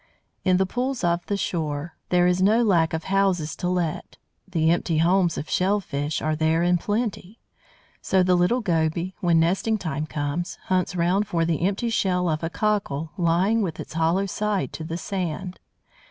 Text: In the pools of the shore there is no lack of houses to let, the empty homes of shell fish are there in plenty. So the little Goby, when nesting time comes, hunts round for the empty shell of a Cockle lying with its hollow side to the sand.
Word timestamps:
In 0.43 0.57
the 0.57 0.65
pools 0.65 1.03
of 1.03 1.23
the 1.27 1.37
shore 1.37 1.95
there 2.09 2.25
is 2.25 2.41
no 2.41 2.63
lack 2.63 2.91
of 2.91 3.03
houses 3.03 3.55
to 3.57 3.69
let, 3.69 4.17
the 4.47 4.71
empty 4.71 4.97
homes 4.97 5.37
of 5.37 5.47
shell 5.47 5.79
fish 5.79 6.23
are 6.23 6.35
there 6.35 6.63
in 6.63 6.79
plenty. 6.79 7.39
So 8.01 8.23
the 8.23 8.33
little 8.33 8.61
Goby, 8.61 9.13
when 9.19 9.39
nesting 9.39 9.77
time 9.77 10.07
comes, 10.07 10.57
hunts 10.63 10.95
round 10.95 11.27
for 11.27 11.45
the 11.45 11.61
empty 11.61 11.91
shell 11.91 12.29
of 12.29 12.43
a 12.43 12.49
Cockle 12.49 13.11
lying 13.15 13.61
with 13.61 13.79
its 13.79 13.93
hollow 13.93 14.25
side 14.25 14.73
to 14.73 14.83
the 14.83 14.97
sand. 14.97 15.59